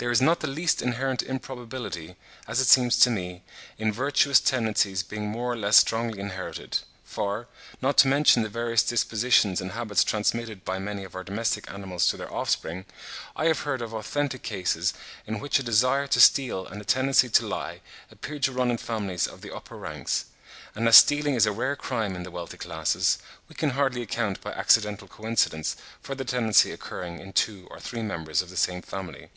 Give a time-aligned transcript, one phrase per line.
[0.00, 2.14] There is not the least inherent improbability,
[2.46, 3.42] as it seems to me,
[3.78, 7.48] in virtuous tendencies being more or less strongly inherited; for,
[7.82, 12.06] not to mention the various dispositions and habits transmitted by many of our domestic animals
[12.06, 12.84] to their offspring,
[13.34, 14.94] I have heard of authentic cases
[15.26, 18.78] in which a desire to steal and a tendency to lie appeared to run in
[18.78, 20.26] families of the upper ranks;
[20.76, 23.18] and as stealing is a rare crime in the wealthy classes,
[23.48, 28.02] we can hardly account by accidental coincidence for the tendency occurring in two or three
[28.02, 29.30] members of the same family.